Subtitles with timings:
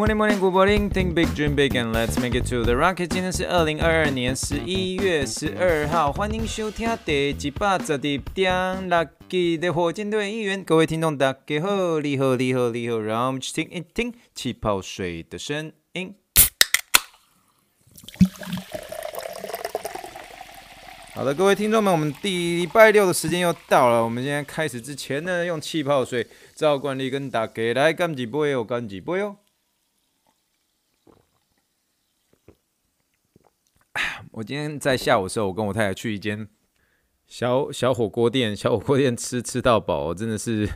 [0.00, 0.88] Morning, morning, good morning.
[0.88, 3.08] Think big, dream big, and let's make it to the rocket.
[3.08, 10.64] 今天是二零二二年十一月十二号，欢迎收听第一百十二点六集的火箭队预言。
[10.64, 16.14] 各位听众，大家好，你好，你好，你好，让我们去听一听气泡水的声音。
[21.12, 24.02] 好的，各位听众们，我们第礼拜六的时间又到了。
[24.02, 29.36] 我们现在开始之前呢，用气泡水照惯例跟大家来干几杯哦，干几杯哦。
[34.32, 36.48] 我今天在下午的时候，我跟我太太去一间
[37.26, 40.68] 小小火锅店，小火锅店吃吃到饱，真的是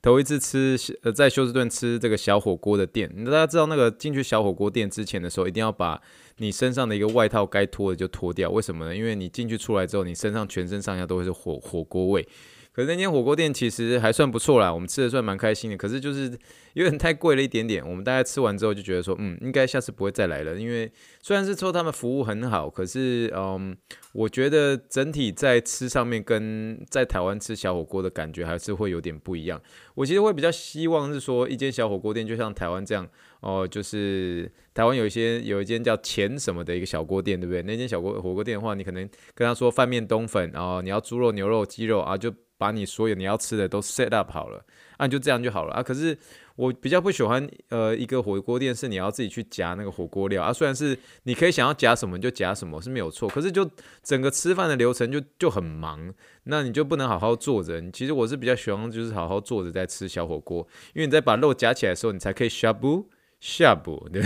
[0.00, 3.24] 头一次吃呃在休斯顿吃这个小火锅的店。
[3.24, 6.00] 大家知道那个进去小火锅店之前的时候，一定要把
[6.38, 8.96] 你身上的一个外套该脱的就脱掉，为什么呢？
[8.96, 12.26] 因为你进去出来之后，你身上全身上下都会是火火锅味。
[12.74, 15.76] 可是那间火锅店其实还算不错啦，我们吃的算蛮开心的。
[15.76, 16.36] 可是就是
[16.72, 20.58] 有点太贵了一点点，我们大概吃完之后就觉得说，嗯，应该下次不会再来了。
[20.58, 20.90] 因为
[21.22, 23.76] 虽然是说他们服务很好，可是嗯，
[24.12, 29.62] 我觉得整体在吃上面跟在台湾吃小火锅的感觉还是会有点不一样。
[29.94, 33.08] 我其实会比较希望是说一间小火锅店，就像台湾这样
[33.38, 37.62] 哦，就是台湾有一些有一间叫钱什么的一个小锅店，对不对？
[37.62, 42.34] 那间小锅火锅店的话，你可能跟他说饭面冬粉，然后你要猪肉、牛肉、鸡肉啊，就。
[42.64, 44.64] 把你所有你要吃的都 set up 好了，
[44.96, 45.82] 啊，就这样就好了啊。
[45.82, 46.16] 可是
[46.56, 50.50] 我比较不喜欢，呃，一个火锅店是你要自己去夹那个火锅料啊。
[50.50, 53.70] 虽然是你可以想要夹什么就夹什么是没有错，可是就
[54.02, 56.10] 整个吃饭的流程就就很忙，
[56.44, 57.90] 那你就不能好好坐着。
[57.90, 63.04] 其实我是比较喜欢就是好好坐着在吃小火锅，因为你在把肉夹起来的时候，你才可以 shabu
[63.42, 64.22] shabu，对。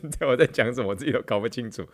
[0.18, 1.86] 对，我在讲什么，我自己都搞不清楚。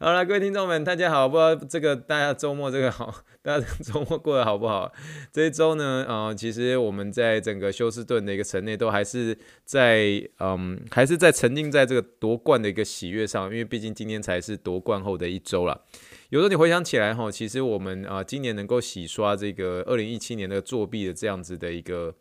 [0.00, 4.92] 好了，各位听众们，大家好，不知道这个大家周末这个好，大家周末过得好不好？
[5.32, 15.82] 这一周呢，啊、呃，其实我们在整个休斯顿的一个城内，都还是在，嗯，还是在沉浸在这个夺冠的一个喜悦上，因为毕竟今天才是夺冠后的一周了。
[16.30, 22.14] 有时候你回想起来哈，其实我们啊、今年能够洗刷这个二零一七年的作弊的这样子的一个。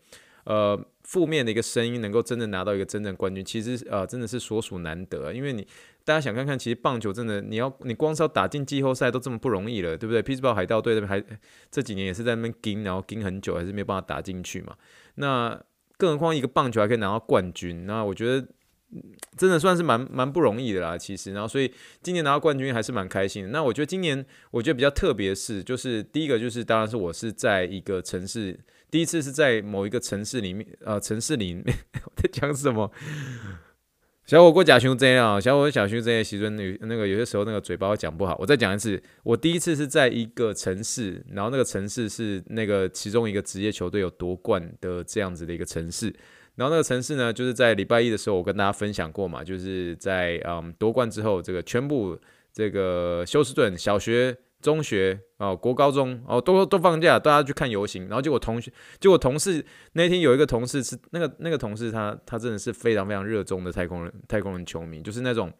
[0.47, 5.68] 呃，负面的一个声音能够真的拿到一个真正冠军，其实呃真的是所属难得，因为你
[6.06, 10.22] 大家想看看，其实棒球真的你要你光是要打进季后赛都这么不容易了，对不对？
[10.22, 11.22] 匹兹堡海盗队那边还
[11.69, 14.74] 这几年也是在那边盯，然后盯很久，还是没有办法打进去嘛。
[15.16, 15.62] 那
[15.97, 18.47] 更何况一个棒球还可以拿到冠军，那我觉得
[19.36, 20.97] 真的算是蛮蛮不容易的啦。
[20.97, 21.69] 其实，然后所以
[22.02, 23.50] 今年拿到冠军还是蛮开心的。
[23.50, 28.57] 那我觉得今年我觉得比较特别的是，就是第一个就是当然是我是在一个城市。
[28.90, 31.64] 第一次是在某一个城市里面，呃，城市里面
[32.06, 32.92] 我在讲什么？
[34.25, 38.36] 小火锅假熊这样，小火锅假熊这样，其实那个有些时候那个嘴巴讲不好。
[38.40, 46.14] 我再讲一次，我第一次是在一个城市，然后那个城市是那个其中一个职业球队有夺冠的这样子的一个城市。
[46.56, 52.19] 然后那个城市呢，就是在礼拜一的时候，我跟大家分享过嘛，就是在嗯夺冠之后，这个全部
[52.52, 54.36] 这个休斯顿小学。
[54.62, 58.07] 中学哦，国高中哦，都都放假，大家去看游行。
[58.07, 65.51] 然后结果同学，结果同事那天有一个同事是那个那个同事他，他他真的是非常非常热衷的太空人太空人球迷，就是那种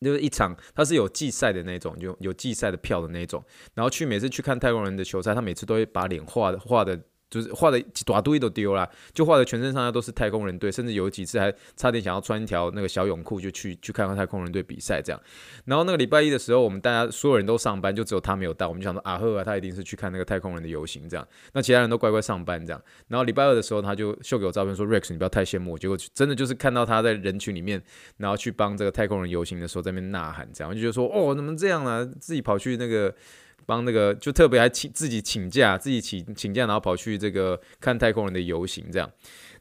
[0.00, 3.42] 就是一场他是有季赛的那种，就有季赛的票的那种。
[3.74, 7.00] 然后去每次去看太空人的球赛，他每次都会把脸画的画的。
[7.32, 15.18] 就是画的一大堆都丢了，就画的全身上下都是太空人队，甚至有几次还差点想要穿一条那个小泳裤就去去看看太空人队比赛这样。
[15.64, 18.68] 然后那个礼拜一的时候，我们大家所有人都上班，就只有他没有到。
[18.68, 21.26] 我们就想说啊呵啊，他一定是去看那个太空人的游行这样。
[21.54, 22.82] 那其他人都乖乖上班这样。
[23.08, 27.82] 然后礼拜二的时候，他就秀给我照片说：“Rex，你不要太羡慕我。”结果真的就是看到他在人群里面，
[28.18, 32.04] 然后去帮这个太空人游行的时候在那边呐喊这样，我就觉得说：“哦，怎么这样啊？
[32.20, 33.14] 自己跑去那个。”
[33.66, 39.10] 帮那个就特别还请自己请假，自己请请假，然后跑去这个看太空人的游行这样。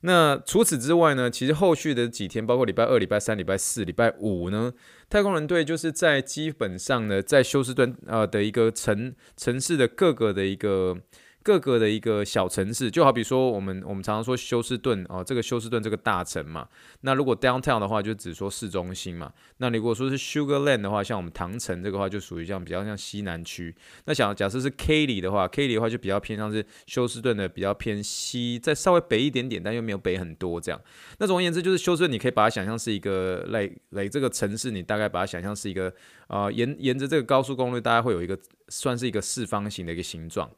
[0.02, 4.74] 那除此之外呢，其实后续的几天，包括礼拜二、礼拜三、礼拜四、礼拜五呢，
[5.10, 10.98] 太空人队就是在基本上呢，在休斯顿呃的一个城城市的各个的一个。
[11.44, 16.68] 各个的一个小城市，就好比说我们我们常常说休斯顿哦，这个休斯顿这个大城嘛。
[17.02, 19.32] 那如果 downtown 的话，就只说市中心嘛。
[19.58, 23.76] 那你如果说是 Sugar Land 的话，像我们唐城这个话，就属于这样比较像西南区。
[24.06, 30.80] 那想假设是 Katy 的话，Katy 的话就比较偏向是休斯顿的比较偏西，再稍微北一点点，但又没有北很多这样。
[31.18, 35.92] 那总而言之，就是休斯顿，你可以把它想象是一个类类这个城市，你大概把它想象是一个、
[36.28, 38.38] 呃、沿沿着这个高速公路，大概会有一个
[38.70, 40.50] 算是一个四方形的一个形状。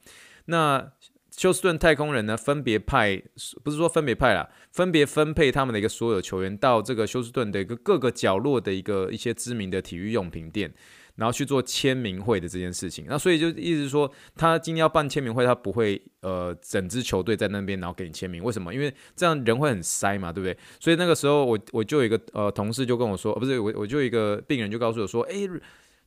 [0.45, 0.92] 那
[1.36, 3.19] 休斯顿太空人呢，分别派
[3.63, 10.72] 不是说分别派啦，分别分配他们的一个所有球员到这个休斯顿的一个各个角落的一个一些知名的体育用品店，
[11.16, 13.06] 然后去做签名会的这件事情。
[13.10, 18.44] 那所以就意思说，他今天要办签名会，他不会呃整支球队在那边，然后给你签名。
[18.44, 18.72] 为什么？
[18.72, 20.56] 因为这样人会很塞嘛，对不对？
[20.80, 25.50] 所以那个时候我我就有一个呃同事就跟我说，不是我我就有一个病人就告诉我说，诶。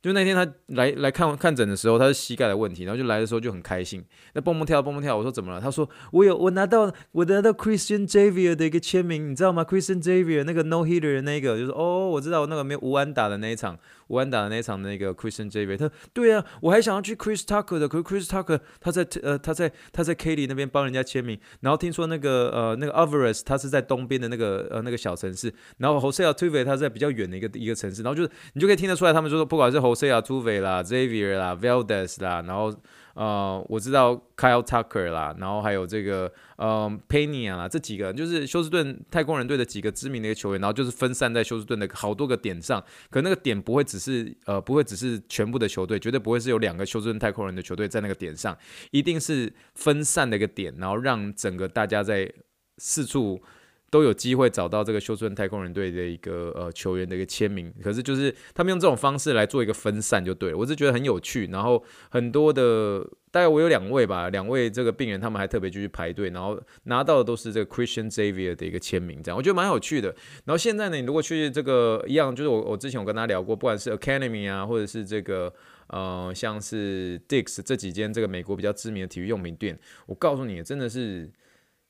[0.07, 4.01] 就那天他来来看看诊的时候，他是膝盖的问题，然后就来的时候就很开心，
[4.33, 5.17] 那蹦蹦跳蹦蹦跳。
[5.17, 5.59] 我说怎么了？
[5.59, 13.77] 他说我有我拿到我拿到 Christian Xavier 的一个签名，你知道吗？Christian Xavier 那个 No Heater 的那个，就是哦，我知道那个没有无安打的那一场，
[14.07, 15.77] 无安打的那场那个 Christian j a v e r。
[15.77, 26.61] 他对啊，我还想要去 Chris Tucker 的，可是 Chris Tucker 他在呃他在他在 Katy 那边帮人家签名，然后听说那个呃那个 Alvarez 他是在东边的那个呃那个小城市，然后 Jose a t u v
[26.61, 30.77] e 他是在比较远的一个一个城市，然后就是你就可以听得出来，他们就说不管是 Jose a t u v e 啦。
[30.87, 32.73] Xavier 啦，Valdes 啦，然后
[33.17, 48.55] 呃，我知道 Kyle Tucker 啦，然后还有这个呃 Penny 啦，这几个就是休斯顿太空人队的几个知名的一个球员，然后就是分散在休斯顿的好多个点上，可那个点不会只是呃，不会只是全部的球队，绝对不会是有两个休斯顿太空人的球队在那个点上，
[48.91, 52.31] 一定是分散的一个点，然后让整个大家在
[52.77, 53.41] 四处。
[53.89, 61.47] 都有机会找到这个休斯顿太空人队的一个呃球员的一个签名，可是就是他们用这种方式来做一个分散就对了，我是觉得很有趣。
[61.47, 63.01] 然后很多的
[63.31, 70.09] 大概我有两位吧，两位这个病人他们还特别就去排队，然后拿到的都是这个 Christian Xavier 的一个签名，这样我觉得蛮有趣的。
[70.43, 75.53] 然后现在呢，你如果去这个一样，就是我我之前我跟他聊过，不管是 Academy 啊，或者是这个
[75.87, 81.31] 呃像是 Dick's 这几间这个美国比较知名的体育用品店，我告诉你，真的是。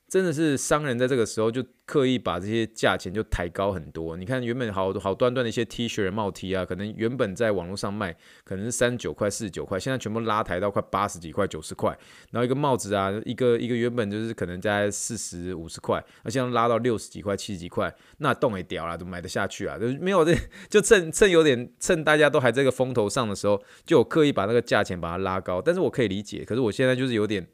[0.08, 4.16] 真的是商人在这个时候就刻意把这些价钱就抬高很多。
[4.16, 8.16] 你看原本好好端端的一些 T 恤、帽 T 啊，可能原本在网络上卖
[8.46, 11.90] 可能是三十九块、四十九块，现在全部拉抬到快八十几块、九十块。
[12.32, 19.78] 然后一个帽子啊，一个一个原本就是可能在四十五十块，那现在拉到六十几块、七十几块，那动也屌了，都买得下去啊？
[19.78, 20.34] 就没有这，
[20.70, 25.62] 就趁趁有点趁大家都还在这个风头上的时候，就有刻意把那个价钱把它拉高。
[25.62, 27.46] 但是我可以理解，可是我现在就是有点。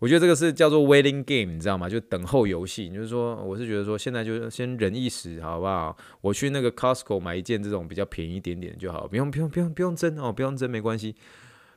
[0.00, 1.88] 我觉得这个是叫做 waiting game，你知道吗？
[1.88, 2.88] 就等候游戏。
[2.88, 5.96] 就是说，我是觉得说，现在就是先忍一时，好不好？
[6.20, 11.16] 我去那个 Costco 买一件这种比较便宜一点点就好，不用不用不用不用争哦，不用争没关系，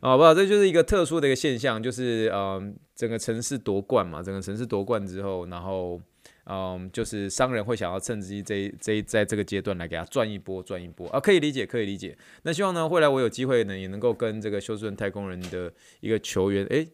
[0.02, 0.36] 好不好？
[0.36, 6.00] 这就是一个特殊的一个现象，就是嗯，整个城市夺冠嘛，整个城市夺冠之后，然后
[6.46, 12.16] 嗯，就是商人会想要趁机这这在这个阶段来给他赚一波赚一波啊，可以理解可以理解。
[12.44, 16.88] 那希望呢，未来我有机会呢，也能够跟这个休斯顿太空人的一个球员，诶。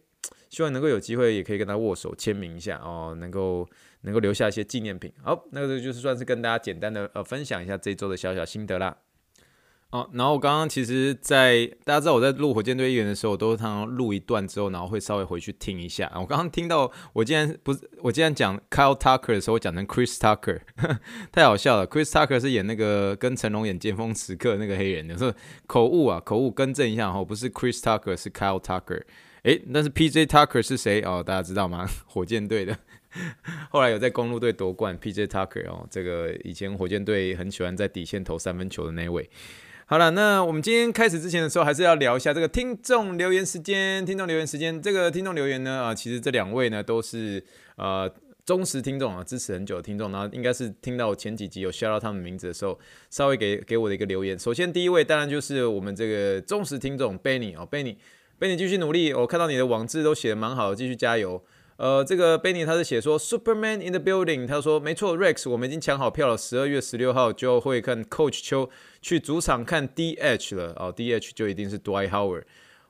[0.49, 3.67] 希望能够有机会，也可以跟他握手签名一下哦，能够
[4.01, 5.11] 能够留下一些纪念品。
[5.23, 8.97] 好，那个就是算是跟大家简单的呃分享一下这一周的小小心得啦。
[9.89, 16.11] 哦，然后我刚刚其实在，大家知道我在录火箭队议员的时候，我都常常录一段之后，然后会稍微回去听一下。
[16.15, 20.59] 我刚刚听到我竟然不是我竟然讲 Kyle Tucker 的时候，我讲成 Chris Tucker，
[21.31, 21.87] 太好笑了。
[21.87, 25.31] Chris Tucker 是演那个跟成龙演《尖峰时刻》那个黑人，有时候
[25.67, 29.03] 口误啊，口误更正一下哈，不是 Chris Tucker，是 Kyle Tucker。
[29.47, 30.25] 诶，但是 P.J.
[30.25, 31.23] Tucker 是谁哦？
[31.25, 31.87] 大家知道吗？
[32.05, 32.77] 火箭队的，
[33.71, 34.97] 后来有在公路队夺冠。
[34.97, 35.25] P.J.
[35.25, 39.29] Tucker 哦，这个以前火箭队很喜欢在底线投三分球的那位。
[39.85, 44.05] 好了，那我们今天开始之前的时候，还是要聊一下这个听众留言时间。
[44.05, 47.41] 听众留言时间，这个听众留言呢，啊，其实这两位呢都是
[47.77, 48.13] 呃
[48.45, 50.11] 忠实听众啊，支持很久的听众。
[50.11, 52.77] 然后应该是听到我前几集有 shout out 他们名字的时候，
[53.09, 54.37] 稍微给给我的一个留言。
[54.37, 57.95] 首先第一位当然就是我们这个忠实听众 Benny 哦，Benny。
[58.39, 61.43] Benny 继续努力，我看到你的网志都写得蛮好，继续加油。
[61.77, 68.69] 呃，这个 Benny 他是写说 Superman in the building，他说没错，Rex，我们已经抢好票了，十二月十六号就会看 Coach 邱
[69.01, 70.73] 去主场看 DH 了。
[70.77, 72.43] 哦，DH 就一定是 Dwight Howard，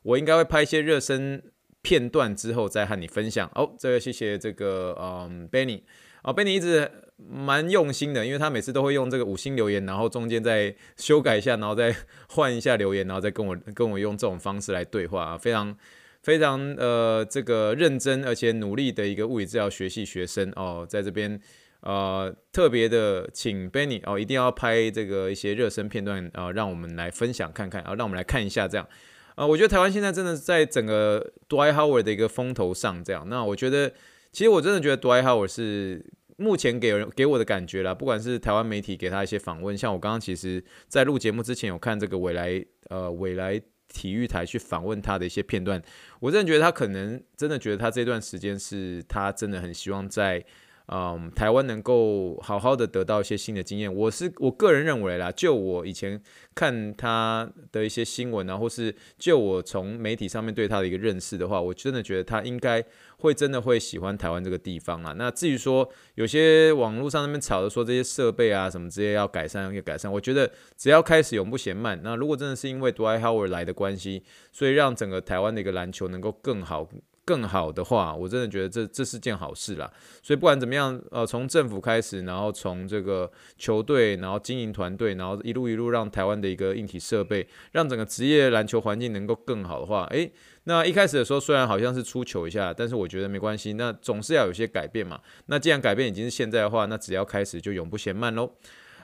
[0.04, 1.42] 我应该会拍一些热身
[1.82, 3.50] 片段之后再和你分享。
[3.56, 5.82] 哦，这个谢谢这个嗯 Benny，
[6.24, 6.92] 哦 Benny 一直。
[7.17, 11.95] 蛮用心的，因为他每次都会用这个五星留言，然后中间再修改一下，然后再
[12.29, 15.75] 换一下留言，然后再跟我跟我用这种方式来对话，非常
[16.21, 21.41] 非常呃这个认真而且努力的一个物理治疗学系学生哦，在这边
[21.81, 28.88] 呃特别的请 Benny 哦，一定要拍这个一些热身片段啊，让我们来分享看看啊，让我们来看一下这样
[29.33, 33.91] 啊，我觉得台湾现在真的在整个 diehower 的一个风头上这样，那我觉得
[34.31, 36.05] 其实我真的觉得 diehower 是。
[36.38, 45.82] 目前给人给我的感觉啦，不管是台湾媒体给他一些访问，像我刚刚其实在录节目之前有看这个未来呃未来体育台去访问他的一些片段，
[46.20, 50.46] 我真的觉得他可能真的觉得他这段时间是他真的很希望在
[50.89, 56.22] 嗯，台湾能够好好的得到一些新的经验，我是我个人认为啦，就我以前
[56.56, 62.82] 看他的一些新闻啊，或是就我从媒体上面对他的一个认识的话，我真的觉得他应该
[63.17, 65.13] 会真的会喜欢台湾这个地方啊。
[65.17, 72.00] 那至于说有些网络上那边吵着说这些设备啊什么之类要改善要改善，我觉得只要开始永不嫌慢。
[72.01, 76.88] 那如果真的是因为 Dwight Howard 来的关系，所以让整个台湾的一个篮球能够更好。
[77.27, 79.91] 更好的话，我真的觉得这这是件好事啦。
[80.24, 90.31] 所以不管怎么样，呃，从政府开始，然后从这个球队，然后经营团队，然后一路一路让台湾的一个硬体设备，让整个职业篮球环境能够更好的话，诶，
[90.63, 95.19] 那一开始的时候虽然好像是出糗一下，但是我觉得没关系，那总是要有些改变嘛。
[95.48, 98.53] 那既然改变已经是现在的话，那只要开始就永不嫌慢喽。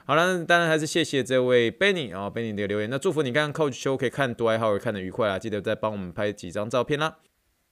[0.06, 2.88] 好了，当然还是谢谢这位 Benny 啊，Benny 的留言。
[2.88, 7.16] 那祝福你看 Coach Show 可以看 Dwight 看得愉快啊，记得再帮我们拍几张照片啦。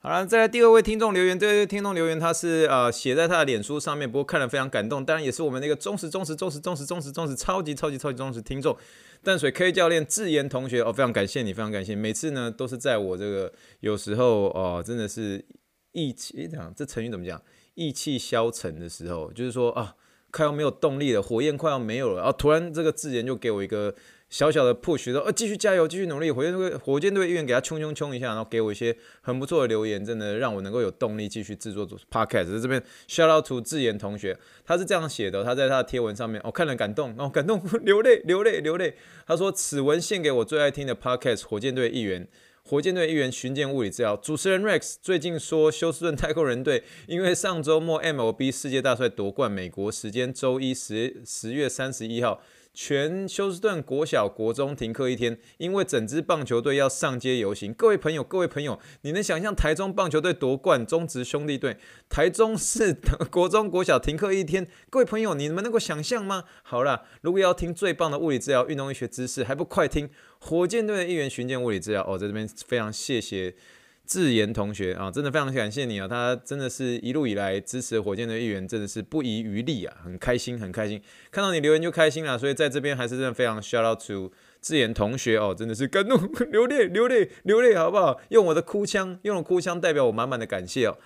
[0.04, 8.76] 好了，再来第二位听众留言，这位听众留言他是呃写在他的脸书上面，不过看了非常感动，当然也是我们那个忠实忠实忠实忠实忠实忠实超级超级超级忠实听众，
[9.22, 11.44] 淡水 K 教练智妍同学哦，非常感谢。
[11.44, 15.44] 你，非常感谢，每次呢都是在我这个有时候哦真的是
[15.92, 17.40] 意气这样，这成语怎么讲？
[17.74, 19.94] 意气消沉的时候，就是说啊
[20.32, 23.94] 快要没有动力了，火焰快要没有了，然后突然这个智妍就给我一个。
[24.32, 26.30] 小小的 push 说，呃，继续加油，继续努力。
[26.30, 32.50] 火箭队，火箭队议员给他冲冲冲一下，然后给我一些很不错的留言，真的让我能够有动力继续制作 podcast。
[32.50, 34.34] 在这边 shout out to 智妍同学，
[34.64, 38.94] 他是这样写的，他在他的贴文上面，我、哦、看了感动，哦，感动 流泪，流泪，流泪。
[39.26, 42.26] 他说，此文献给我最爱听的 podcast，火箭队议员，
[42.64, 52.42] 火箭队议员巡检物理治疗主持人 Rex 最近说，休斯顿太空人队因为上周末 MLB 世界大赛夺冠，美国时间周一十十月三十一号。
[52.74, 57.72] 全休斯顿国小、国中停课一天，因为整支棒球队要上街游行。
[57.74, 61.76] 各位朋友，各位朋友，你能想象台中棒球队夺冠，中职兄弟队，
[62.08, 62.96] 台中市
[63.30, 64.66] 国中、国小停课一天？
[64.88, 66.44] 各位朋友，你们能够想象吗？
[66.62, 73.54] 好了，如果要听最棒的物理治疗、运动医学知识，还不快听火箭队的议员巡健物理治疗哦，在这边非常谢谢。
[74.04, 76.06] 智妍同学啊，真的非常感谢你啊！
[76.06, 82.36] 他真的是一路以来支持火箭队议员，真的是不遗余力啊，很开心，很开心，看到你留言就开心了。
[82.36, 84.30] 所以在这边还是真的非常 shout out to
[84.60, 88.20] 智妍同学哦，真的是感动 流泪，流泪，流泪，好不好？
[88.28, 90.98] 用我的哭腔，用我哭腔代表我满满的感谢哦。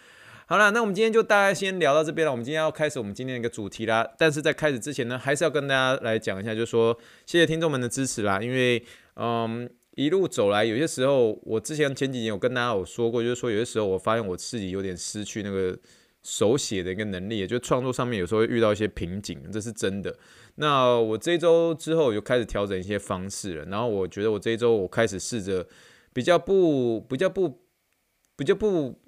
[0.46, 2.32] 好了，那我们今天就大概先聊到这边了。
[2.32, 4.08] 我们今天要开始我们今天的一个主题啦。
[4.18, 8.82] 但是在开始之前呢，还是要跟大家来讲一下，就是说谢谢听众们的支持啦，因为
[9.16, 9.70] 嗯。
[9.96, 15.74] 一路走来，有些时候我之前前几年有跟大家有说过，就是说有些时候我发现我自己有点失去那个
[16.22, 20.14] 手写的一个能力，也就创作上面有时候会遇到一些瓶颈，这是真的。
[20.56, 25.66] 那我这一周之后就开始调整一些方式了，然后我觉得我这一周我开始试着
[26.12, 27.62] 比较不比较不
[28.36, 29.00] 比较不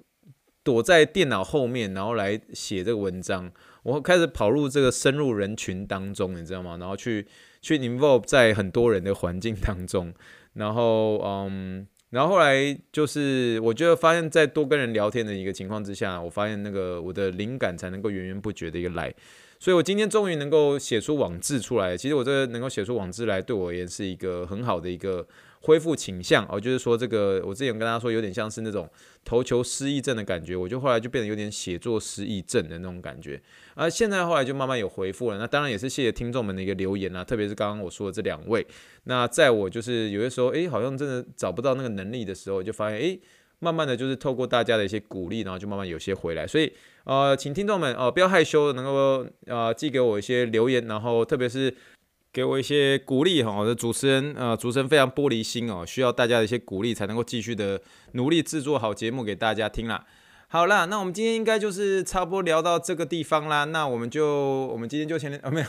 [0.63, 3.51] 躲在电脑后面，然后来写这个文章，
[3.83, 6.77] 我开始跑入这个深入人群当中，你知道吗？
[6.77, 7.27] 然后去
[7.61, 10.11] 去 involve 在很多人的环境当中。
[10.53, 19.13] 然后，嗯，然后后来就是，我觉得发现，在多跟人聊天的一个情况之下，我发现那个我的灵感才能够源源不绝的一个来。
[19.59, 21.95] 所以我今天终于能够写出网志出来。
[21.95, 25.27] 其实我这能够写出网志来，对我而言是一个很好的一个
[25.61, 26.45] 恢复倾向。
[26.49, 28.89] 哦，就是说这个，我之前跟大家说，有点像是那种
[29.23, 30.55] 投球失忆症的感觉。
[30.55, 33.41] 我就后来就变得有点写作失忆症的那种感觉。
[33.75, 35.37] 而现在后来就慢慢有回复了。
[35.37, 38.65] 那当然也是谢谢听众们的一个留言啊，特别是刚刚我说的这两位。
[39.03, 43.19] 那在我就是有些时候，诶，好像真的找不到那个能力的时候，就发现，诶，
[43.59, 46.47] 慢慢的就是透过大家的一些鼓励，然后就慢慢有些回来。
[46.47, 46.71] 所以。
[47.05, 51.73] 呃，请听众们哦、不要害羞，能够呃寄给我一些留言，然后特别是
[52.31, 53.51] 给我一些鼓励哈。
[53.51, 57.81] 我的主持人呃，主持人非常玻璃心哦，需要大家的一些鼓励，才能够继续的
[58.13, 60.05] 努力制作好节目给大家听啦。
[60.51, 63.65] 好啦，那我们今天应该就是差不多聊到这个地方啦。
[63.65, 65.67] 那我们就我们今天就先啊 没有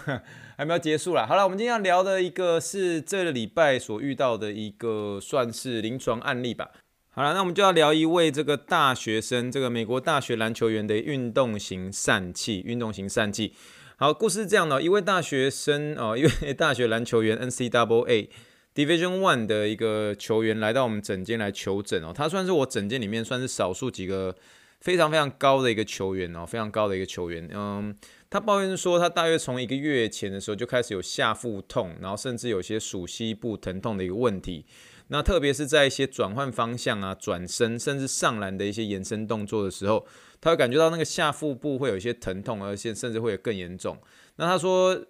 [0.56, 1.26] 还没有结束啦。
[1.26, 6.70] 好了，我们今天要聊的一个是这个礼拜所遇到的一个算是临床案例吧。
[7.10, 13.52] 好了，那我们就要聊一位这个大学生，这个美国大学篮球员的运动型疝气，运动型疝气。
[14.00, 18.30] 好，故事是这样的，一位大学生哦， 一位大学篮球员，NCAA
[18.74, 24.34] Division One 的一个球员来到我们诊间来求诊哦，他算是我诊间里面算是少数几个
[24.80, 27.46] 非常非常高的一个球员哦，非常高的一个球员。
[27.52, 27.94] 嗯，
[28.30, 34.64] 他抱怨说，他大约从一个月前的时候就开始有下腹痛，然后甚至有些属膝部疼痛的一个问题。
[35.12, 40.06] 那特别是在一些转换方向啊、转身，甚至上篮的一些延伸动作的时候，
[40.40, 43.98] 他会感觉到那个下腹部会有一些疼痛，而且甚至会有更严重。
[44.36, 45.04] 那他说，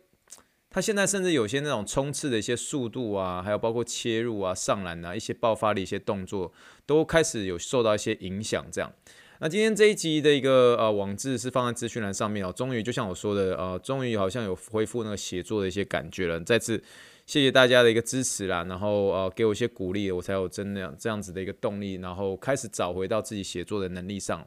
[0.71, 6.51] 他现在甚至有些那种冲刺的一些速度啊，还有包括切入啊、上篮啊一些爆发的一些动作，
[6.87, 8.65] 都开始有受到一些影响。
[8.73, 8.91] 这样，
[9.41, 16.41] 那今天这一集的一个呃网志是放在资讯栏上面哦，终于就像我说的呃，终于好像有恢复那个写作的一些感觉了。
[16.41, 16.83] 再次
[17.31, 24.45] 谢谢大家的一个支持啦，然后呃给我一些鼓励，我才有真的这样子的一个动力，然后开始找回到自己写作的能力上。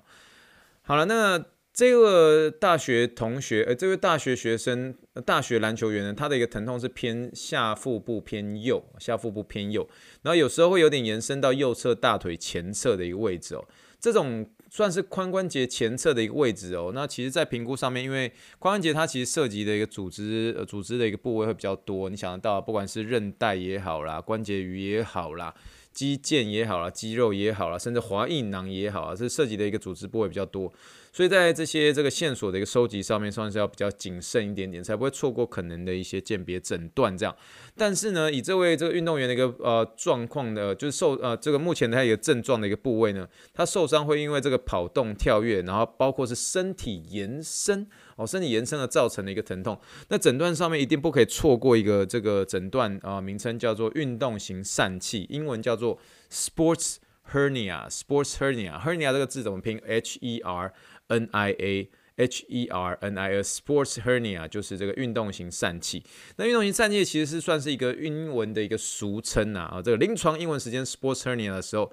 [0.81, 1.45] 好了，那。
[1.73, 4.93] 这个大学同学，呃，这位大学学生，
[5.25, 9.89] 大学篮球员呢，他的一个疼痛是偏下腹部偏右，下腹部偏右，
[10.21, 13.67] 然后有时候会有点延伸到右侧大腿前侧的一个位置哦。
[13.99, 16.91] 这种算是髋关节前侧的一个位置哦。
[16.95, 22.09] 那其实，在评估上面，因为髋关节它其实涉及的一个组织，呃，组织的一个部位会比较多。
[22.09, 25.53] 你想得到，不管是韧带也好啦，关节鱼也好啦。
[25.93, 30.73] 肌腱也好啦，肌肉也好啦，甚至滑硬囊也好啊，这涉及的一个组织部位比较多，
[31.13, 37.33] 所以在这些这个线索的一个收集上面，算是要比较谨慎一点点，才不会错过可能的一些鉴别诊断这样。
[37.77, 47.87] 但是呢，以这位这个运动员的一个呃状况的，就是受呃这个目前他一个症状的一个部位呢，他受伤会因为这个跑动跳跃，然后包括是身体延伸。
[48.15, 49.79] 哦，身体延伸而造成的一个疼痛，
[50.09, 55.97] 那诊断上面一定不可以错过一个这个诊断啊，名称叫做运动型疝气，英文叫做
[56.31, 56.97] sports
[57.31, 60.71] hernia，sports hernia，hernia 这个字怎么拼？H E R
[61.13, 66.03] N I A，H E R N I A，sports hernia 就是这个运动型疝气。
[66.37, 71.91] 那运动型疝气其实是算是一个英文的一个俗称啊，啊，这个临床英文时间 sports hernia 的时候，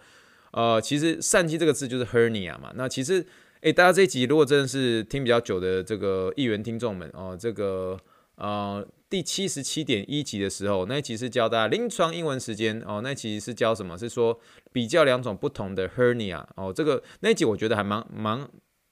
[0.52, 3.26] 呃，其实疝气这个字就是 hernia 嘛，那其实。
[3.62, 7.94] 诶，大家这一集如果真的是听比较久的这个议员听众们哦，这个
[8.36, 13.98] 呃第七十七点一集的时候，那一集是教大家临床英文时间哦，那一集是教什么？
[13.98, 14.40] 是说
[14.72, 18.48] 比较两种不同的 hernia 哦，这个那一集我觉得还蛮蛮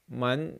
[0.08, 0.52] 蛮。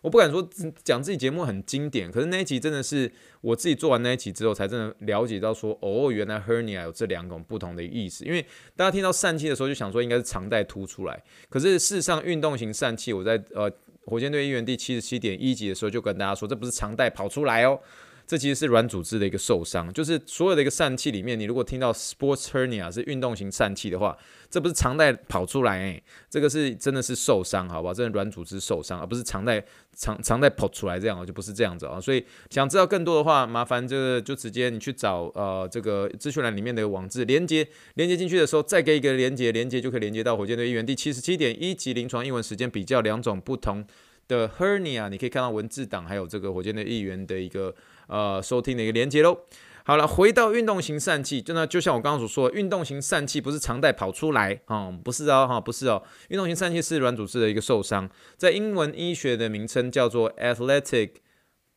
[0.00, 0.48] 我不敢说
[0.82, 3.08] 讲自己节目很经典，可是那一集真的是
[3.40, 8.24] 我自己做完那一集之后，才真的了解到说，哦，原来 hernia 有这两种不同的意思。
[8.24, 8.44] 因为
[8.74, 13.70] 大家听到疝气的时候，就想说应该是肠带凸出来，可是事实上，运动型疝气，我在呃
[14.06, 17.78] 火箭队议员第七十七点一集的时候就跟大家说，这不是肠带跑出来哦。
[18.32, 24.16] 这其实是软组织的一个受伤，就是所有的一个疝气里面，你如果听到 sports hernia 是运动型疝气的话，
[24.48, 27.92] 这不是常带跑出来，哎，这个是真的是受伤，好不好？
[27.92, 29.62] 这是软组织受伤，而不是常带
[29.94, 32.00] 常常带跑出来这样啊，就不是这样子啊。
[32.00, 43.84] 所以想知道更多的话，麻烦这个就直接你去找呃这个资讯栏里面的网址连接，连接进去的时候再给一个连接，连接就可以连接到火箭队议员第七十七点一级临床英文时间比较两种不同
[44.26, 47.74] 的 hernia，你可以看到文字档还有这个火箭队议员的一个。
[48.06, 49.38] 呃，收听的一个连接喽。
[49.84, 56.02] 好了，回到运动型疝气，真的就像我刚刚所说，运动型疝气不是长带跑出来啊、不是哦，哈，不是哦。
[56.28, 61.14] 运动型疝气是软组织的一个受伤，在英文医学的名称叫做 athletic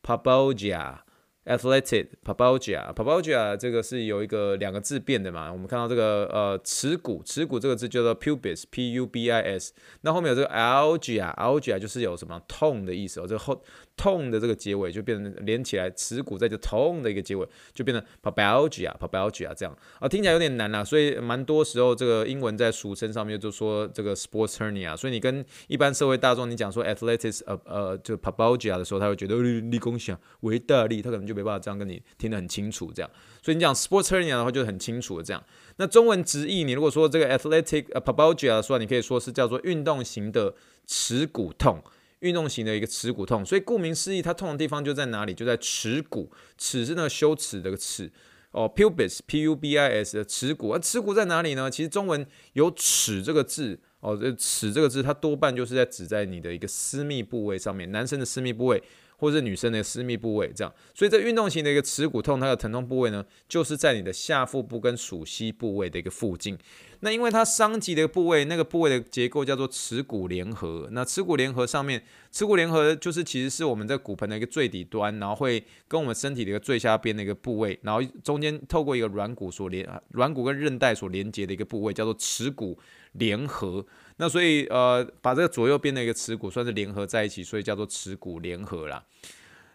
[0.04, 0.98] pubalgia。
[1.46, 5.52] Athletic pubalgia，pubalgia 这个是有一个两个字变的嘛？
[5.54, 13.62] 我们看到这个呃耻骨，耻骨这个字叫做 pubis，p-u-b-i-s，那后面有这个 algia，algia 就是有什么痛的意思哦，这个后
[13.96, 31.36] 痛的这个结尾就变成连起来，耻骨在这痛的一个结尾就变成 pubalgia，pubalgia 这样啊，听起来有点难啦，所以蛮多时候这个英文在俗称上面就说这个 sports hernia，所以你跟一般社会大众你讲说 athletics 呃呃就 pubalgia 的时候，他会觉得立功想维大利，他可能就。
[31.36, 35.44] 没办法这样跟你听得很清楚，这样，所以你讲 sports hernia 的话就很清楚的这样。
[35.76, 40.56] 那中文直译，你如果说这个 athletic 呃 pubalgia 的话，你可以说是叫做运动型的
[40.88, 41.84] 耻骨痛，
[42.19, 43.45] 运动型的一个耻骨痛。
[43.45, 45.34] 所以顾名思义，它痛的地方就在哪里？
[45.34, 48.12] 就在耻骨，耻是那个羞耻的耻
[48.51, 50.73] 哦，pubis p u b i s 的耻骨。
[50.73, 51.69] 而耻骨在哪里呢？
[51.69, 58.82] 其实中文有耻这个字哦，这耻这个字它多半就是在指在你的一个私密部位上面，男生的私密部位。
[59.17, 66.58] 或者是女生的私密部位，这样，所以这运动型的一个耻骨痛，它的疼痛部位呢，就是在你的下腹部跟鼠膝部位的一个附近。
[67.02, 70.88] 那因为它伤及的部位，那个部位的结构叫做耻骨联合。
[70.92, 82.78] 那耻骨联合上面，耻骨联合就是其实是我们在骨盆的一个最底端，然后会跟我们身体的一个最下边的一个部位，然后中间透过一个软骨所连，软骨跟韧带所连接的一个部位，叫做耻骨
[83.14, 83.86] 联合。
[84.18, 89.04] 那所以呃，把这个左右边的一个耻骨算是联合在一起，所以叫做耻骨联合啦。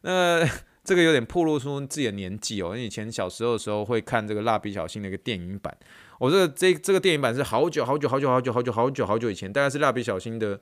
[0.03, 0.49] 那
[0.91, 5.73] 这个有点暴露出自己的年纪哦，因为以前小时候的时候会看这个蜡笔小新的一个电影版。
[6.19, 10.61] 我这个这这个电影版是好久好久好久好久好久好久好久以前，大概是蜡笔小新的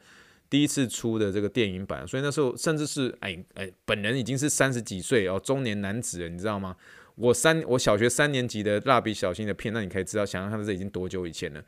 [0.50, 6.76] 第一次出的这个电影版，所以那时候甚至是哎哎，本人已经是三十几岁哦，中年男子了，你知道吗？
[7.14, 11.64] 我三我小学三年级的蜡笔小新的片，那你可以知道，想想看这已经多久以前了。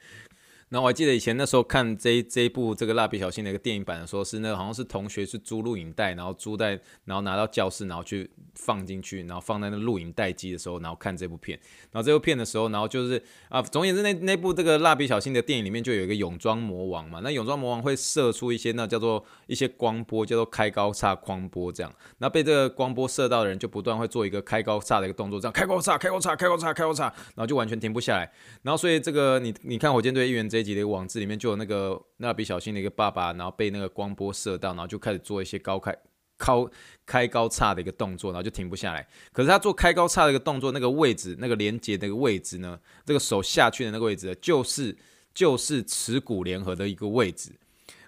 [0.70, 11.58] 然后我还记得以前那时候看这这一部这个蜡笔小新的一个电影版的时候，是那个好像是同学是租录影带，然后租在，然后拿到教室，然后去放进去，然后放在那录影带机的时候，然后看这部片。
[11.90, 17.18] 然后这部片的时候，然后就是啊，总而言之，那那部这个蜡笔小新的电影里面就有一个泳装魔王嘛。
[17.24, 21.92] 那泳装魔王会射出一些那叫做一些光波，叫做开高叉光波这样。
[22.18, 28.30] 那被这个光波射到的人就不断会做一个开高叉的一个动作，这样开高叉、开高叉、开高叉、开高叉，然后就完全停不下来。
[28.62, 30.59] 然后所以这个你你看火箭队一员这。
[30.62, 35.96] 集的网志里面就有那个蜡笔小新的一个爸爸，然后被那个光波射到，然后就开始做一些高开
[36.36, 36.70] 高
[37.04, 39.06] 开高叉的一个动作，然后就停不下来。
[39.32, 44.96] 可是他做开高叉的一个动作，那个位置，那个连接的一个位置呢，这个手下去的那个位置，就是
[45.34, 47.52] 就是耻骨联合的一个位置。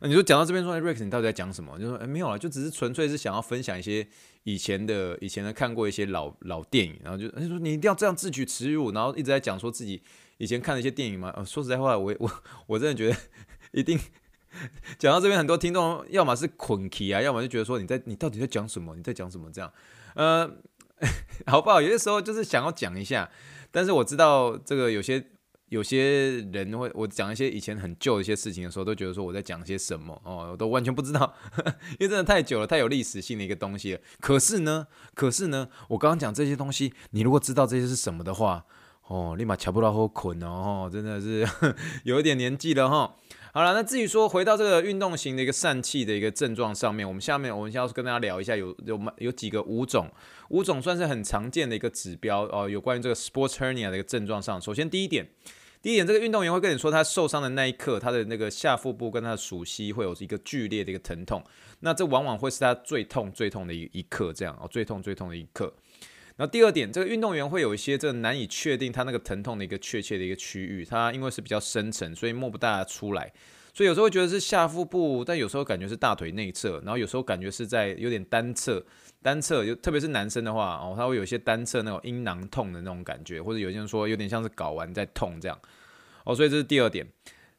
[0.01, 1.79] 那你说讲到这边说，Rex，你到底在讲什么？
[1.79, 4.07] 就说哎没有了，就只是纯粹是想要分享一些
[4.45, 10.03] 以前的以前的看过一些老老电影，然后就他说你一定要这样自取耻辱，然后一直在讲说自己。
[10.43, 12.31] 以前看的一些电影嘛，呃，说实在话，我我
[12.67, 13.17] 我真的觉得
[13.71, 13.97] 一定
[14.99, 18.97] 讲到这边，很多听众要么是困起啊，要么就觉得说你在你到底在讲什么？
[18.97, 19.49] 你在讲什么？
[19.53, 19.73] 这样，
[20.17, 20.51] 呃，
[21.47, 21.81] 好不好？
[21.81, 23.31] 有些时候就是想要讲一下，
[23.71, 25.25] 但是我知道这个有些
[25.69, 31.33] 有些人会我讲一些以前很旧的一些事情的时候，都觉得说我在讲些什么哦，我都完全不知道，
[32.01, 34.01] 因为真的太久了，太有历史性的一个东西了。
[34.19, 38.67] 可是呢，可是呢，我刚刚讲这些东西，你如果知道这些是什么的话。
[39.07, 41.47] 哦，立马瞧不到后捆哦，真的是
[42.05, 43.15] 有一点年纪了哈。
[43.55, 50.11] 好了，那至于说回到这个运动型的一个疝气的一个症状上面，我们下面我们先要跟大家聊一下有，有有有几个五种，
[50.49, 54.59] 五种算是很常见的一个指标哦，有关于这个 sports hernia 的一个症状上。
[54.59, 55.29] 首先第一点，
[55.83, 61.45] 第一点，这个运动员会跟你说，他受伤的那一刻，他的那个下腹部跟他的鼠膝会有一个剧烈的一个疼痛，
[61.81, 65.71] 那这往往会是他最痛最痛的一一刻，这样哦，最痛最痛的一刻。
[66.37, 73.33] 那第二点，这个运动员会有一些这难以确定他那个疼痛的一个确切的一个区域，他因为是比较深层，所以摸不大出来，
[73.75, 78.85] 所以有时候会觉得是下腹部，但有时候感觉是大腿内侧，然后有时候感觉是在有点单侧，
[79.21, 85.59] 单侧就特别是男生的话哦，他会有一些单侧那种阴囊痛的那种感觉，或者有些人说有点像是睾丸在痛这样，
[86.25, 87.07] 哦，所以这是第二点。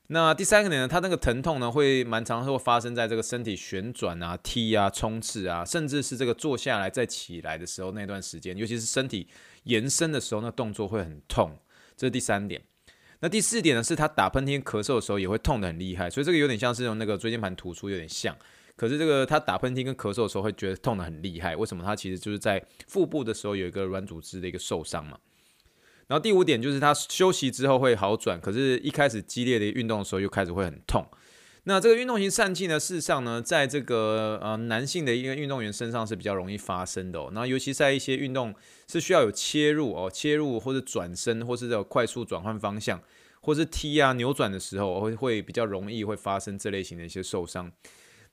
[0.08, 9.28] 那第三个点呢，它那个疼痛呢，会蛮常会发生在这个身体旋转啊、踢啊、冲刺啊，甚至是这个坐下来再起来的时候那段时间，尤其是身体
[9.64, 11.58] 延伸的时候，那动作会很痛。
[11.96, 12.62] 这是第三点。
[13.22, 18.38] 那第四点呢，是他打喷嚏、咳嗽的时候也会痛得很厉害，所以这个有点像是用那个椎间盘突出有点像。
[18.76, 21.84] 可是这个他打喷嚏跟咳嗽的时候会觉得痛得很厉害，为什么？
[21.84, 25.18] 他其实就是在腹部的时候有一个软组织的一个受伤嘛。
[26.14, 31.04] 然后第五点就是他休息之后会好转，可是一开始激烈的运动的时候又开始会很痛。
[31.64, 37.32] 那这个运动型疝气呢，事实上呢，在这个呃男性的一个运动员身上是比较容易发生的哦。
[37.34, 38.54] 那尤其在一些运动
[38.88, 43.02] 是需要有切入哦，切入或者转身，或是这种快速转换方向，
[43.42, 47.72] 或是踢啊扭转的时候，会会比较容易会发生这类型的一些受伤。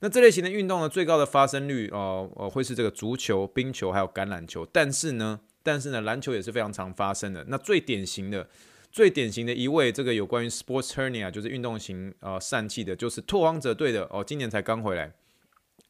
[0.00, 5.40] 那这类型的运动呢，最高的发生率哦哦会是这个足球、冰球还有橄榄球，但是呢。
[5.62, 7.44] 但是呢，篮球也是非常常发生的。
[7.48, 8.48] 那最典型的、
[8.90, 15.12] 最典型的一位，这个有关于 sports hernia，就是运动型呃疝气的，就是拓荒者队的哦，今年才刚回来。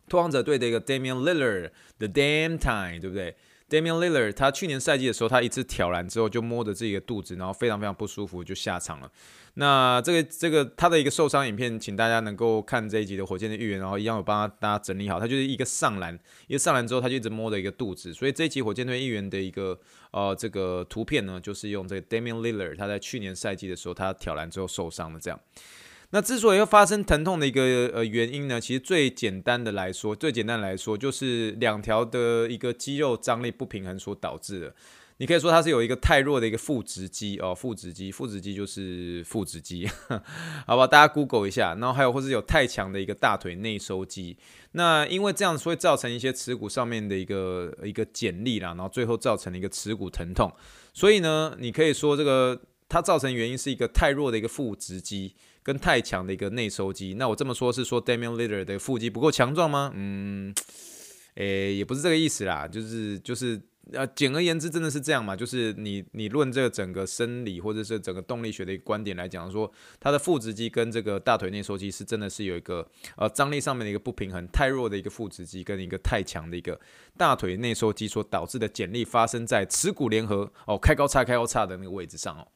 [0.09, 3.37] 拓荒者队的一个 Damian Lillard，The damn Time，对不对
[3.71, 9.11] ？Damian Lillard，他去年赛季的时候，他一次挑篮之后就摸着自己的肚子，然后非常非常不舒服，就下场了。
[9.55, 15.19] 那这个这个他的一个受伤影片，请大家能够看这一集的火箭的预言，然后一样有帮他大家整理好。
[15.19, 19.79] 他就是一个上篮，一个上篮之后，他就一直摸着一个肚子，所以这一集火箭队预言的一个
[20.13, 25.39] 呃这个图片呢，就是用这个 Damian Lillard，他在去年赛季的时候，他挑篮之后受伤的这样。
[26.13, 34.75] 那之所以会发生疼痛的一个呃原因呢，其实最简单的来说，最简单来说就是两条的一个肌肉张力不平衡所导致的。
[35.19, 39.87] 你可以说它是有一个太弱的一个腹直肌哦，腹直肌，腹直肌就是腹直肌，
[40.67, 40.87] 好吧？
[40.87, 41.75] 大家 Google 一下。
[41.75, 44.39] 然后还有或是有太强的一个大腿内收肌。
[44.73, 50.51] 那因为这样子会造成一些耻骨上面的一个一个剪力啦，然后最后造成了一个耻骨疼痛。
[50.95, 52.59] 所以呢，你可以说这个
[52.91, 55.35] 它造成原因是一个太弱的一个腹直肌。
[55.63, 59.93] 跟太强的一个内收肌，那我这么说，是说 Damian l i t t e r 的腹肌不够强壮吗？
[59.95, 60.55] 嗯，
[61.35, 63.61] 诶、也不是这个意思啦，就是就是
[63.93, 65.35] 呃，简而言之，真的是这样嘛？
[65.35, 76.79] 就是你你论这个整个生理或者是整个动力学的一个观点来讲，说他的腹直肌跟这个大腿内收肌是真的是有一个呃张力上面的一个不平衡，太弱的一个腹直肌跟一个太强的一个
[77.17, 82.47] 大腿内收肌所导致的剪力发生在耻骨联合哦开高叉开高叉的那个位置上哦。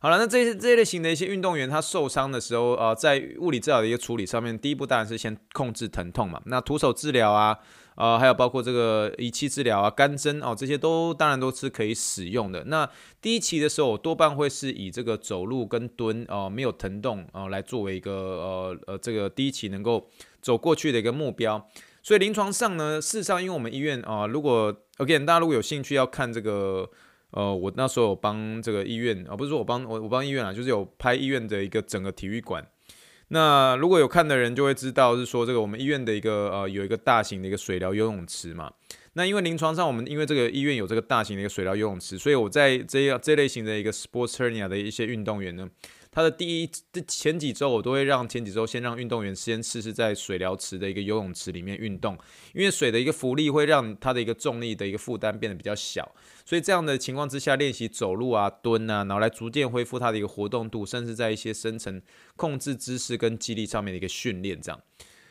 [0.00, 6.42] 好了，那这些这一类型的一些运动员，他受伤的时候，呃，在物理治疗的一个处理上面，第一步当然是先控制疼痛嘛。
[6.46, 7.56] 那徒手治疗，啊、
[7.96, 12.64] 呃，还有包括这个仪器治疗啊、干针哦，这些都当然都是可以使用的。
[12.64, 12.88] 那
[13.20, 20.08] 第一期的时候，我多半会是以这个走路跟蹲哦、没有疼痛哦、来作为一个呃呃这个第一期能够
[20.40, 21.68] 走过去的一个目标。
[22.02, 26.90] 所以临床上呢，事实上，因为我们医院啊、如果 again 大家如果有兴趣要看这个。
[27.34, 32.62] 呃，我那时候有帮这个医院啊，不是说我帮我我帮医院啊，就是有拍医院的一个整个体育馆。
[33.32, 38.70] 那如果有看的人就会知道，是说这个我们医院的一个呃有一个大型的一个水疗游泳池嘛。
[39.14, 45.66] 那因为临床上我们因为这个医院有这个大型的一个水疗游泳池，所以我在这样这类型的一个 sports hernia 的一些运动员呢。
[46.14, 52.18] 他的第一这前几周，我都会让前几周先让运动员先试试在水疗池的一个游泳池里面运动，
[52.52, 62.02] 因为水的一个浮力会让他的一个重力的一个负担变得比较小，所以这样的情况之下练习走路啊、蹲啊，然后来逐渐恢复他的一个活动度，甚至在一些深层
[62.36, 64.78] 控制姿势跟肌力上面的一个训练，这样。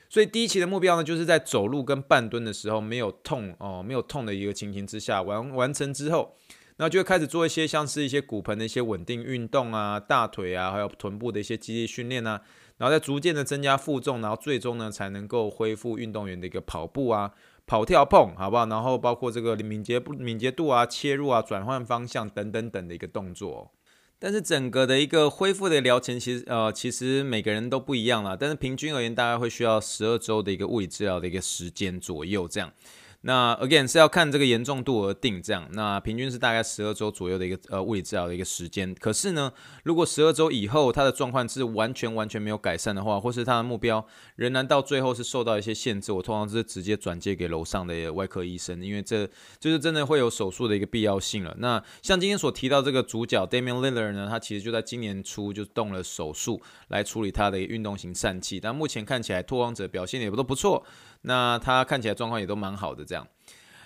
[0.09, 6.35] 所以第一期的目标呢，就是在走路跟半蹲的时候没有痛哦，没有痛的一个情形之下完完成之后。
[6.81, 12.41] 那就会开始做一些像是一些骨盆的一些稳定运动啊，大腿啊，还有臀部的一些肌力训练啊，
[12.77, 17.33] 然后再逐渐的增加负重，然后最终呢才能够恢复运动员的一个跑步啊、
[17.67, 18.65] 跑跳碰，好不好？
[18.65, 23.71] 然后包括这个敏捷不敏捷度啊、切入啊、转换方向等等等的一个动作。
[24.17, 32.71] 但是整个的一个恢复的疗程，其实呃其实每个人都不一样啦，但是平均而言，大概会需要十二周的一个物理治疗的一个时间左右这样。
[33.21, 38.95] 那 again 是要看这个严重度而定，这样，那平均是大概十二周左右的一个呃物理治疗的一个时间。
[38.95, 39.51] 可是呢，
[39.83, 44.03] 如果十二周以后他的状况是完全完全没有改善的话，或是他的目标
[44.37, 49.27] 仍然到最后是受到一些限制，我通常是直接转接给楼上的外科医生，因为这
[49.59, 51.55] 就是真的会有手术的一个必要性了。
[51.59, 60.83] 那像今天所提到这个主角 Damian Lillard 呢，他其实就在今年初就动了手术来处理他的运动型疝气，但目前看起来拓荒者表现也不都不错。
[61.21, 63.27] 那他看起来状况也都蛮好的，这样。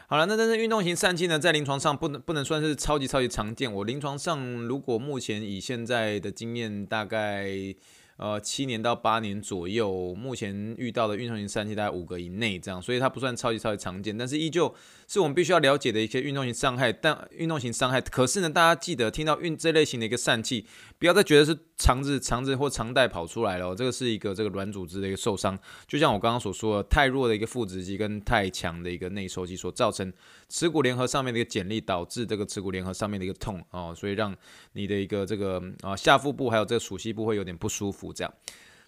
[0.07, 3.71] 好了，那但是运动型疝气呢，在临床上不能不能算是超级超级常见。
[3.73, 7.75] 我临床上如果目前以现在的经验，大概。
[8.17, 14.73] 呃，七年到八年左右，目前遇到的运动型疝气大概五个以内这样，所以它不算超级超级常见，但是依旧
[15.06, 16.93] 是我们必须要了解的一些运动型伤害。
[16.93, 20.65] 但运动型伤害，可是呢，大家记得听到运这类型的一个疝气，
[20.97, 25.60] 不要再觉得是肠子肠子或肠带跑出来了，这个是一个这个软组织的一个受伤。
[25.86, 30.13] 就像我刚刚所说的，太弱的一个腹直肌跟太强的一个内收肌所造成
[30.47, 34.34] 耻骨联合上面的一个剪力，导致这个耻骨联合上面的一个痛哦，所以让
[34.71, 38.04] 你的一个这个啊下腹部还有这个鼠膝部会有点不舒服。
[38.13, 38.33] 这样，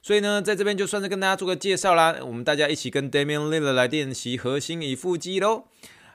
[0.02, 2.18] 所以呢，在这边就算是跟大家做个介绍啦。
[2.22, 5.66] 我们大家一起跟 Damian Lillard 来练习核心与腹肌喽。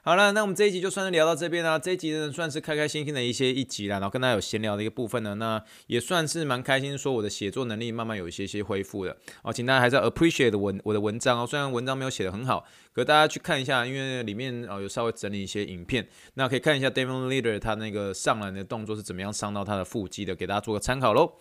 [0.04, 1.78] 好了，那我们这一集就算是聊到这边啦。
[1.78, 9.16] 这一集呢，算是开开心心的一些一集啦，然后跟大家有闲聊的一个部分呢，那也算是蛮开心，说我的写作能力慢慢有一些些恢复了。
[9.42, 21.34] 哦，请大家还是要 appreciate 文我的文章哦，虽然文章没有写得很好，可大家去看一下，因为里面哦有稍微整理一些影片，那可以看一下 Damian Leader 他那个上篮的动作是怎么样伤到他的腹肌的，给大家做个参考喽。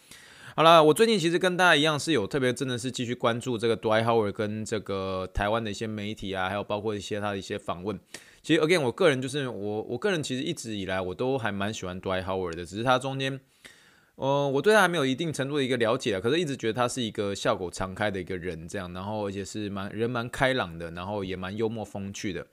[0.54, 7.98] 好了，我最近其实跟大家一样是有特别，真的是继续关注这个 Dwight Howard 跟这个台湾的一些媒体啊，还有包括一些他的一些访问。
[8.42, 13.40] 其实 again，我个人就是我，我个人其实一直以来我都还蛮喜欢 Dwight Howard 的，只是他中间，
[14.16, 22.46] 呃，我对他还没有一定程度的一个了解，可是一直觉得他是一个笑口常开的一个人，这样，然后而且是蛮人蛮开朗的，然后也蛮幽默风趣的。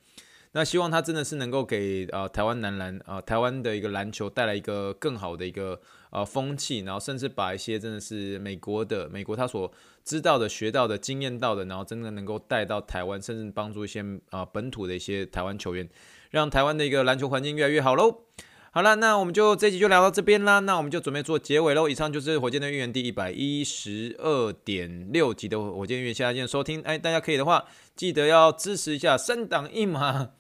[0.53, 5.79] 那希望他真的是能够给呃台湾男篮呃台湾的一个篮球带来一个更好的一个
[6.11, 9.71] 呃风气，然后甚至把一些真的是美国的美国他所
[10.05, 15.89] 知道的、学到的、经验到的，然后真的能够带到台湾，甚至帮助一些啊、本土的一些台湾球员，
[16.31, 18.23] 让台湾的一个篮球环境越来越好喽。
[18.71, 21.89] 好了，那我们就这集就聊到这边啦，那我们就准备做结尾喽。
[21.89, 26.81] 以上就是火箭队运援第一百一十二点六集的火箭运援，谢谢大家收听。
[26.83, 27.65] 哎，大家可以的话，
[27.97, 30.38] 记得要支持一下三档一码。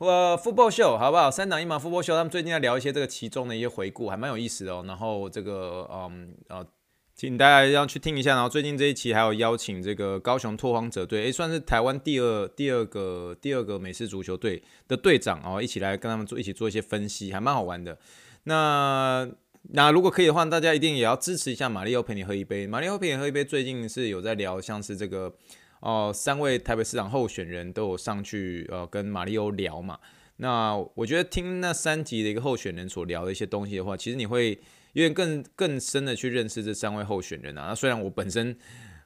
[0.00, 1.30] 我 Football Show 好不好？
[1.30, 4.82] 三档一码 Football Show，他们最近在聊一些这个其中的一些回顾，还蛮有意思的哦。
[4.86, 6.66] 然后这个嗯呃，
[7.14, 8.34] 请大家要去听一下。
[8.34, 17.98] 然后最近这一期还有邀请这个高雄拓荒者队，诶，算是台湾第二第二个第二个美式足球队的队长哦，一起来跟他们做一起做一些分析，还蛮好玩的。
[18.44, 19.28] 那
[19.64, 22.66] 那如果可以的话，大家一定也要支持一下玛丽欧陪你喝一杯。
[22.66, 25.34] 玛丽欧陪你喝一杯最近是有在聊像是这个。
[25.80, 29.98] 哦，三位台北市长候选人都有上去，呃，跟马里欧聊嘛。
[30.36, 34.58] 那我觉得听那三集的一个候选人所聊的一些东西的话，其实你会
[34.92, 37.66] 有点更更深的去认识这三位候选人啊。
[37.68, 38.56] 那虽然我本身，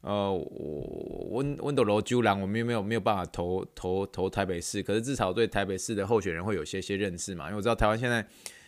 [0.00, 7.46] 呃，我温温斗罗鸠兰，我们又没有没有办法投投投台北市，可是至少对台北市的候选人会有些些认识嘛。
[7.46, 8.26] 因为我知道台湾现在。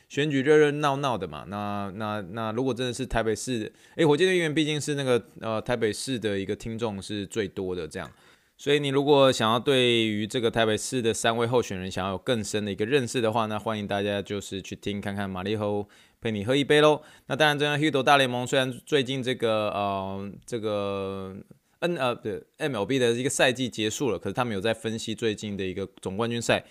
[0.09, 8.09] 选举热热闹闹的嘛，那那那如果真的是台北市，诶，火箭队员毕竟是那个呃台北市的一个听众是最多的这样，
[8.57, 15.89] 所以你如果想要对于这个台北市的三位候选人想要有更深的一个认识的话，那欢迎大家就是去听看看玛丽侯
[16.21, 17.03] 陪你喝一杯喽。
[17.27, 21.37] 那当然，这样 Hito 大联盟虽然最近这个呃这个
[21.81, 26.65] N 呃对 MLB 的一个赛季结束了，可是他们有在分析最近的一个总冠军赛。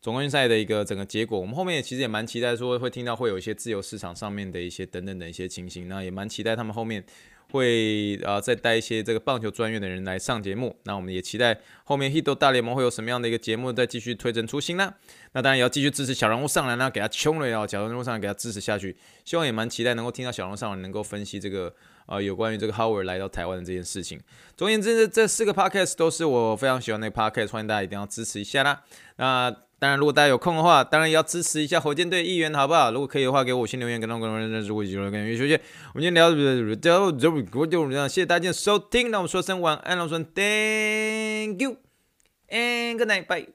[0.00, 7.04] 总冠军赛的一个整个结果，我们后面也其实也蛮期待，说会听到会有一些自由市场上面的一些等等的一些情形，那也蛮期待他们后面
[7.50, 14.94] 会、呃、再带一些这个棒球专业的人来上节目，那我们也期待后面 Hito 大联盟会有什么样的一个节目再继续推陈出新呢？
[15.32, 21.74] 那当然也要继续支持小人物上篮呢，给他冲了，要小人物上篮给他支持下去，希望也蛮期待能够听到小人物上篮能够分析这个。
[22.08, 24.18] 啊，有关于这个 Howard 来到台湾的这件事情。
[24.56, 28.82] 总而言之，这四个 podcast 都是我非常喜欢的 podcast，欢迎大家一定要支持一下啦。
[29.16, 32.90] 那当然，如果大家有空的话，当然也要支持一下火箭队议员，好不好？
[32.90, 35.54] 如果可以的话，给我先留言，跟他们跟认识我，一起跟跟学学。
[35.94, 36.36] 我们今天聊的
[36.76, 41.76] 就就就就这样，谢谢大家收听，那我们说声晚安，我们说 Thank you
[42.48, 43.48] and good night，bye。